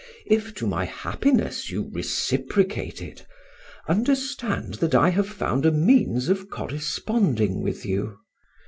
[0.25, 3.23] If, to my happiness, you reciprocate it,
[3.87, 8.17] understand that I have found a means of corresponding with you.